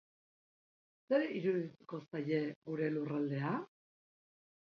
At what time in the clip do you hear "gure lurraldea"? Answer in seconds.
2.69-3.51